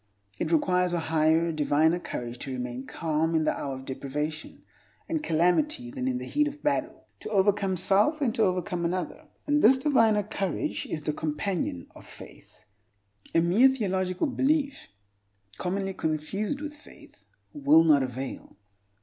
[0.39, 4.63] It requires a higher, diviner courage to remain calm in the hour of deprivation
[5.07, 9.27] and calamity than in the heat of battle, to overcome self than to overcome another.
[9.45, 12.63] And this diviner courage is the companion of faith.
[13.35, 14.87] A mere theological belief
[15.59, 17.23] (commonly confused with faith)
[17.53, 18.57] will not avail.